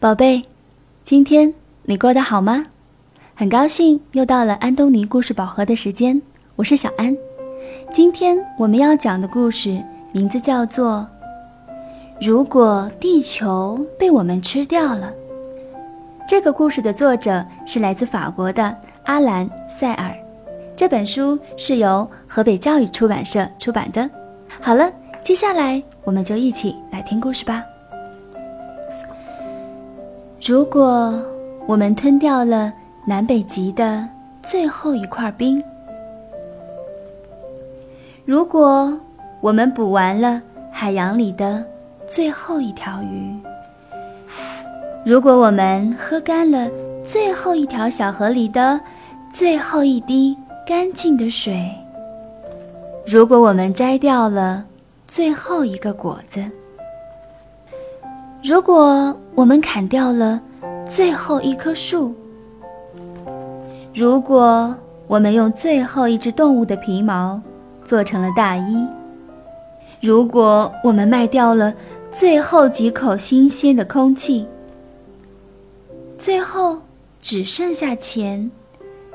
[0.00, 0.42] 宝贝，
[1.04, 2.64] 今天你过得好吗？
[3.34, 6.22] 很高兴又到了安东尼故事宝盒的时间，
[6.56, 7.14] 我是小安。
[7.92, 9.78] 今天我们要讲的故事
[10.12, 11.06] 名字叫做
[12.26, 15.12] 《如果地球被我们吃掉了》。
[16.26, 18.74] 这个故事的作者是来自法国的
[19.04, 20.16] 阿兰·塞尔，
[20.74, 24.08] 这本书是由河北教育出版社出版的。
[24.62, 24.90] 好了，
[25.22, 27.62] 接下来我们就一起来听故事吧。
[30.46, 31.14] 如果
[31.66, 32.72] 我们吞掉了
[33.04, 34.08] 南北极的
[34.42, 35.62] 最后一块冰，
[38.24, 38.98] 如果
[39.42, 40.40] 我们捕完了
[40.72, 41.62] 海洋里的
[42.06, 43.38] 最后一条鱼，
[45.04, 46.68] 如果我们喝干了
[47.04, 48.80] 最后一条小河里的
[49.34, 50.34] 最后一滴
[50.66, 51.70] 干净的水，
[53.06, 54.64] 如果我们摘掉了
[55.06, 56.42] 最后一个果子，
[58.42, 60.38] 如果我们砍掉了
[60.86, 62.14] 最后一棵树，
[63.94, 64.74] 如果
[65.06, 67.40] 我们用最后一只动物的皮毛
[67.88, 68.86] 做成了大衣，
[69.98, 71.72] 如果我们卖掉了
[72.12, 74.46] 最后几口新鲜的空气，
[76.18, 76.76] 最后
[77.22, 78.50] 只剩下钱，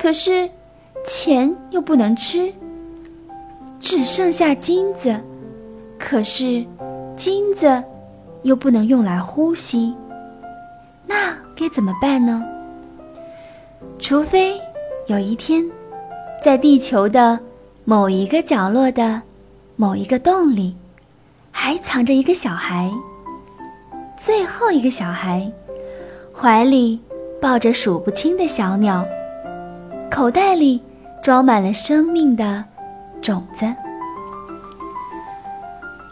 [0.00, 0.50] 可是
[1.06, 2.52] 钱又不能吃；
[3.78, 5.14] 只剩下金子，
[5.96, 6.64] 可是
[7.16, 7.80] 金子
[8.42, 9.94] 又不能用来呼吸。
[11.08, 12.44] 那该怎么办呢？
[13.98, 14.60] 除非
[15.06, 15.64] 有一天，
[16.42, 17.38] 在地球的
[17.84, 19.22] 某一个角落的
[19.76, 20.76] 某一个洞里，
[21.50, 22.90] 还藏着一个小孩。
[24.20, 25.50] 最后一个小孩，
[26.32, 27.00] 怀里
[27.40, 29.04] 抱着数不清的小鸟，
[30.10, 30.80] 口袋里
[31.22, 32.62] 装满了生命的
[33.22, 33.66] 种子。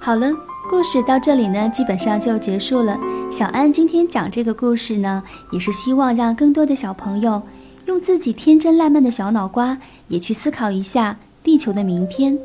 [0.00, 0.30] 好了。
[0.66, 2.98] 故事到这里呢，基本上就结束了。
[3.34, 7.42] 小安今天讲这个故事呢，也是希望让更多的小朋友
[7.86, 12.38] 用自己天真烂漫的小脑瓜，也去思考一下地球的明天。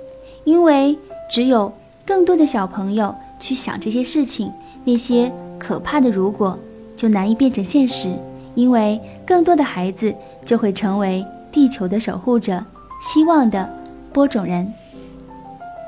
[0.46, 0.98] 因为
[1.30, 1.72] 只有
[2.08, 4.52] 更多的小朋友去想这些事情，
[4.84, 6.58] 那些可怕的如果
[6.98, 8.12] 就难以变成现实。
[8.56, 10.12] 因为更多的孩子
[10.44, 12.66] 就会成为地球的守护者，
[13.00, 13.72] 希望的
[14.12, 14.74] 播种人。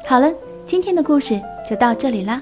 [0.07, 0.31] 好了。
[0.63, 2.41] 今天的故事就到这里啦！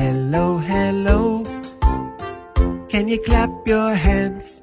[0.00, 1.44] Hello, hello.
[2.88, 4.62] Can you clap your hands?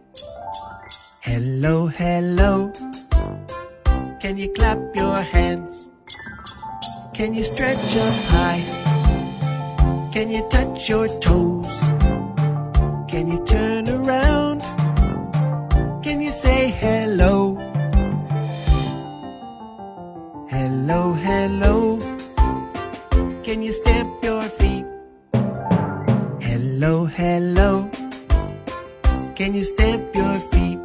[1.22, 2.72] Hello, hello.
[4.20, 5.92] Can you clap your hands?
[7.14, 8.64] Can you stretch up high?
[10.12, 11.70] Can you touch your toes?
[13.08, 14.62] Can you turn around?
[16.02, 17.54] Can you say hello?
[20.50, 22.00] Hello, hello.
[23.44, 24.37] Can you stamp your?
[26.70, 27.90] Hello, hello.
[29.38, 30.80] Can you stamp your feet?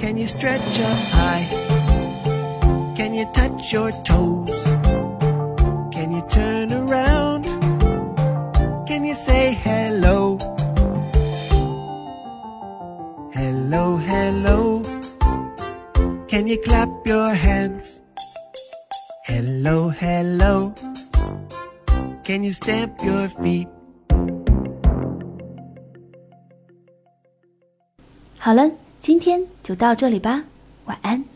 [0.00, 1.44] Can you stretch up high?
[2.96, 4.64] Can you touch your toes?
[5.92, 7.44] Can you turn around?
[8.88, 10.38] Can you say hello?
[13.34, 14.82] Hello, hello.
[16.26, 18.00] Can you clap your hands?
[19.26, 20.72] Hello, hello.
[22.24, 23.68] Can you stamp your feet?
[28.44, 28.68] 好了，
[29.00, 30.42] 今天就到这里吧，
[30.86, 31.31] 晚安。